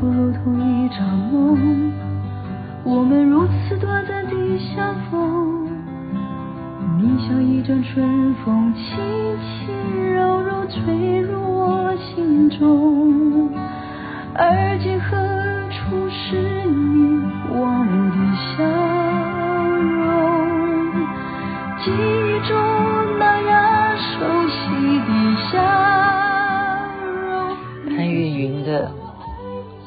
[0.00, 1.92] 不如同一场梦？
[2.84, 5.66] 我们如此短暂的相逢，
[6.98, 8.96] 你像一阵春风，轻
[9.42, 13.50] 轻柔柔吹入我心中。
[14.34, 15.27] 而今何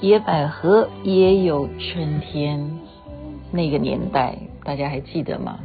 [0.00, 2.60] 野百合也有春天》。
[3.50, 5.58] 那个年代，大家还记得吗？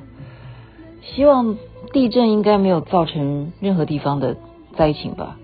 [1.02, 1.58] 希望
[1.92, 4.38] 地震应该没有造成任何地方的
[4.78, 5.38] 灾情吧？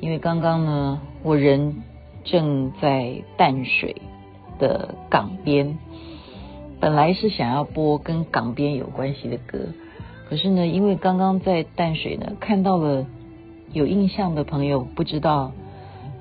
[0.00, 1.82] 因为刚刚呢，我人
[2.24, 4.02] 正在淡水
[4.58, 5.78] 的港边，
[6.80, 9.68] 本来是想要播跟港边有关系的歌，
[10.28, 13.06] 可是呢，因为刚刚在淡水呢看到了
[13.72, 15.52] 有印象的朋友不知道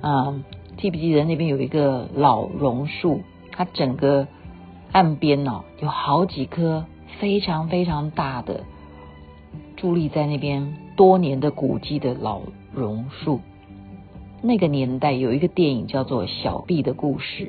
[0.02, 0.36] 啊，
[0.84, 3.22] 记不记得那边有一个老榕树，
[3.54, 4.28] 它整个。
[4.92, 6.86] 岸边呢，有好几棵
[7.20, 8.64] 非常非常大的
[9.76, 12.42] 伫立在那边多年的古迹的老
[12.76, 13.40] 榕树。
[14.44, 17.46] 那个年代有一个电影叫做《小毕的故事》，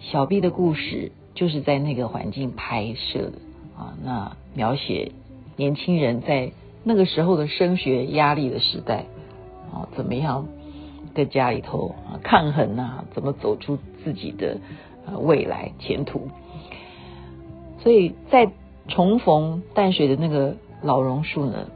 [0.00, 3.32] 小毕的故事就是在那个环境拍摄的
[3.76, 3.92] 啊。
[4.02, 5.12] 那描写
[5.56, 6.52] 年轻人在
[6.84, 9.04] 那个时候的升学压力的时代
[9.70, 10.46] 啊，怎么样
[11.18, 14.56] 在家里头抗衡啊，怎么走出自己的。
[15.22, 16.28] 未来前途，
[17.78, 18.50] 所以在
[18.88, 21.66] 重逢淡水的那个老榕树呢，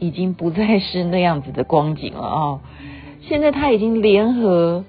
[0.00, 2.60] 已经不再是那样子的光景了啊、哦！
[3.20, 4.84] 现在它已经联合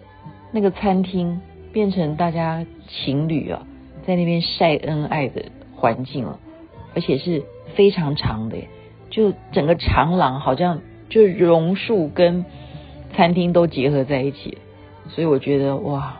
[0.51, 3.67] 那个餐厅，变成大家情侣啊
[4.03, 6.39] 在那边晒恩爱的环境了，
[6.95, 7.43] 而且是
[7.75, 8.57] 非常长的，
[9.11, 12.45] 就整个长廊好像就榕树跟
[13.19, 14.59] 餐厅都结合在一起，
[15.09, 16.19] 所以我觉得哇。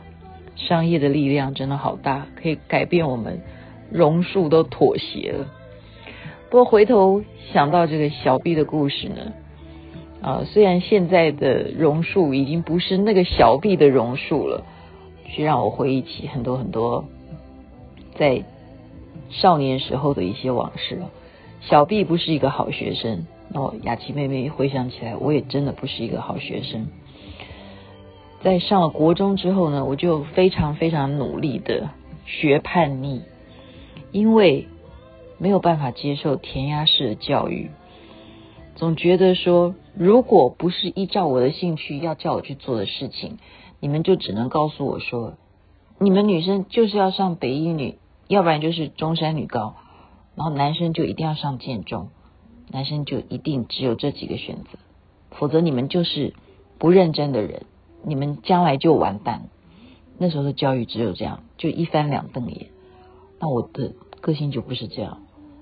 [0.57, 3.39] 商业的力量真的好大，可以改变我们
[3.89, 5.47] 榕树都妥协了。
[6.49, 7.23] 不过回头
[7.53, 9.31] 想到这个小毕的故事呢，
[10.21, 14.65] 啊，虽然现在的榕树已经不是那个小毕的榕树了，
[15.29, 17.05] 却让我回忆起很多很多
[18.15, 18.43] 在
[19.29, 21.09] 少年时候的一些往事了。
[21.61, 26.87] 小毕不是一个好学生，哦，雅琪妹妹回想起来，我也真的不是一个好学生。
[28.41, 31.89] 在上了国中之后呢，我就非常非常努力的
[32.25, 33.21] 学叛逆，
[34.11, 34.67] 因为
[35.39, 37.71] 没有办法接受填鸭式的教育，
[38.75, 43.39] 总觉得说，如果不是依照我的兴趣要叫我去做的事情，
[43.79, 45.33] 你们就只能告诉我说，
[45.97, 49.75] 你们女生就是要上北一女，要不然就是中山女高，
[50.35, 52.09] 然后男生就一定要上建中，
[52.71, 54.79] 男生就一定只有这几个选择，
[55.31, 56.33] 否则你们就是
[56.77, 57.63] 不认真的人。
[58.03, 59.49] 你们将来就完蛋。
[60.17, 62.67] 那时候的教育只有这样，就一翻两瞪眼。
[63.39, 65.19] 那我的个性就不是这样，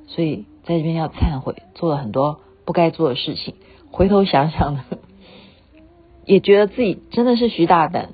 [0.07, 3.55] 所以在这边要忏悔，做了很多不该做的事情。
[3.91, 4.83] 回头想想呢，
[6.25, 8.09] 也觉得自己真的是徐大胆。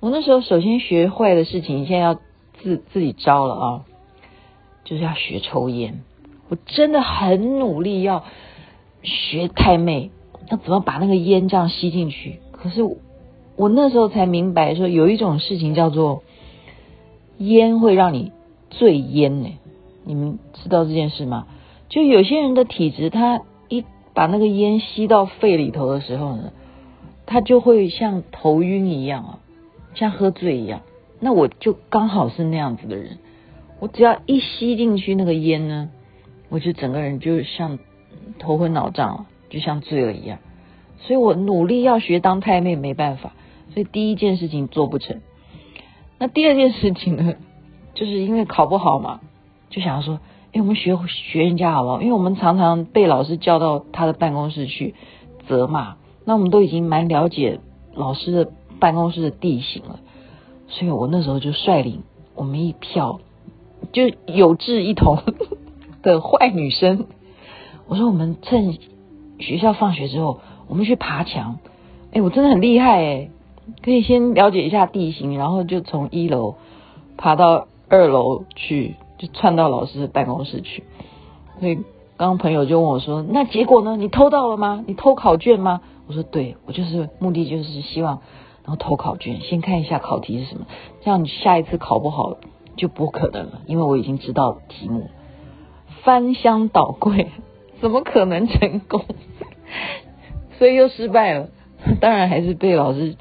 [0.00, 2.14] 我那时候首先学坏的事情，现在要
[2.62, 3.84] 自自己招了啊，
[4.84, 6.02] 就是要学抽烟。
[6.48, 8.24] 我真的很努力要
[9.02, 10.10] 学太妹，
[10.50, 12.40] 要怎么把那个烟这样吸进去。
[12.52, 12.96] 可是我。
[13.70, 16.22] 那时候才明白，说有一种事情叫做
[17.38, 18.30] 烟会让你
[18.70, 19.48] 醉烟呢。
[20.04, 21.48] 你们知道这件事吗？
[21.88, 23.84] 就有些人的体质，他一
[24.14, 26.52] 把那个烟吸到肺里头的时候呢，
[27.26, 29.38] 他就会像头晕一样啊，
[29.96, 30.82] 像喝醉一样。
[31.18, 33.18] 那我就刚好是那样子的人，
[33.80, 35.90] 我只要一吸进去那个烟呢，
[36.48, 37.78] 我就整个人就像
[38.38, 40.38] 头昏脑胀，就像醉了一样。
[41.00, 43.32] 所以我努力要学当太妹，没办法。
[43.74, 45.20] 所以第一件事情做不成，
[46.18, 47.34] 那第二件事情呢，
[47.94, 49.20] 就是因为考不好嘛，
[49.70, 50.20] 就想要说，
[50.52, 52.00] 哎，我们学学人家好不好？
[52.00, 54.94] 因为我们常常被老师叫到他的办公室去
[55.46, 57.60] 责骂，那我们都已经蛮了解
[57.94, 60.00] 老师的办公室的地形了，
[60.66, 62.02] 所以我那时候就率领
[62.34, 63.20] 我们一票
[63.92, 65.18] 就有志一同
[66.02, 67.06] 的坏女生，
[67.86, 68.78] 我说我们趁
[69.38, 71.58] 学校放学之后，我们去爬墙，
[72.12, 73.30] 哎，我真的很厉害哎。
[73.82, 76.54] 可以先了解一下地形，然后就从一楼
[77.18, 80.84] 爬到二楼去，就窜到老师的办公室去。
[81.60, 81.74] 所以
[82.16, 83.98] 刚刚朋友就问我说：“那结果呢？
[83.98, 84.82] 你偷到了吗？
[84.86, 88.20] 你偷考卷吗？”我说：“对，我就是目的就是希望，
[88.64, 90.64] 然后偷考卷，先看一下考题是什么，
[91.02, 92.38] 这样你下一次考不好
[92.78, 95.10] 就不可能了，因为我已经知道题目。
[96.04, 97.28] 翻箱倒柜，
[97.80, 99.04] 怎么可能成功？
[100.58, 101.48] 所以又失败了，
[102.00, 103.16] 当然还是被老师。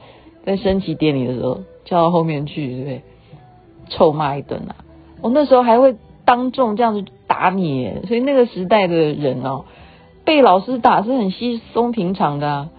[0.46, 3.02] 在升旗典礼的时候叫到后面去，对不对？
[3.90, 4.80] 臭骂一顿啊！
[5.22, 9.66] 我那时候还会当众这样子打你，所以那个时代的人哦，
[10.24, 12.70] 被老师打是很稀松平常的啊。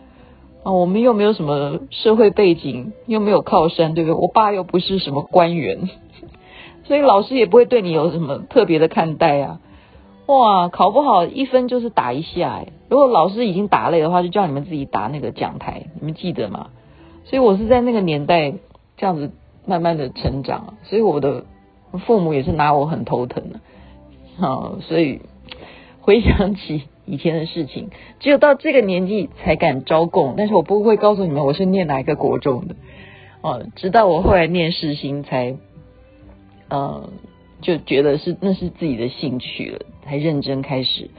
[0.63, 4.19] 啊，我们又没有什么社会背景，又没有靠山，对不对？
[4.19, 5.91] 我爸又不是什么官员，
[6.85, 9.61] 所以老师也不会对你有什么特别的看待啊。
[10.29, 12.67] 哇，考不好一分就是打一下。
[12.91, 16.69] 如果老师已经打累的话，就叫你们自己打那个讲台，你们记得吗？
[17.25, 18.53] 所以我是在那个年代
[18.99, 19.33] 这样子
[19.65, 21.47] 慢慢的成长，所以我的
[22.07, 23.61] 父母也是拿我很头疼的。
[24.37, 25.23] 好，所以
[26.03, 27.89] 回想起以前的事情，
[28.21, 32.77] 只有到这个年纪才敢招供，但是我不会告诉你们我是念哪一个国中的。
[33.41, 35.57] 哦，直到我后来念世新才，
[36.69, 37.09] 呃。
[37.61, 41.11] 就觉得是那是自己的兴趣了，才认真开始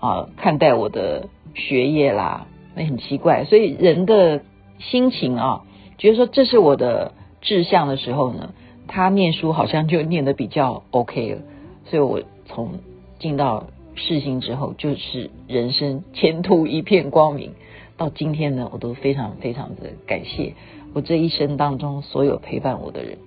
[0.00, 2.46] 啊看待我的学业啦。
[2.74, 4.42] 那很奇怪，所以人的
[4.78, 5.62] 心情啊，
[5.98, 8.54] 觉得说这是我的志向的时候呢，
[8.86, 11.40] 他念书好像就念得比较 OK 了。
[11.86, 12.74] 所以我从
[13.18, 17.52] 进到世新之后，就是人生前途一片光明。
[17.96, 20.54] 到今天呢，我都非常非常的感谢
[20.94, 23.18] 我这一生当中所有陪伴我的人。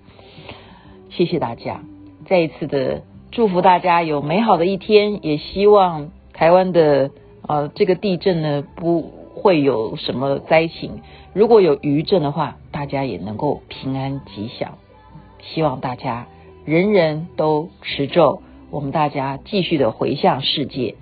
[1.10, 1.82] 谢谢大家。
[2.26, 7.12] 再一次的祝福大家有美好的一天，也希望台湾的
[7.48, 11.00] 呃这个地震呢不会有什么灾情，
[11.32, 14.78] 如果有余震的话，大家也能够平安吉祥。
[15.40, 16.28] 希望大家
[16.66, 20.96] 人人都持咒，我们大家继续的回向世界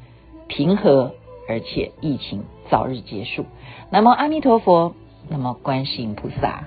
[0.47, 1.15] 平和，
[1.49, 3.45] 而且疫情早日结束。
[3.89, 4.93] 南无阿弥陀佛，
[5.29, 6.63] 南无观世音菩萨。